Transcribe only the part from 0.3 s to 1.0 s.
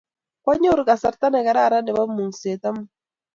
Kwanyoru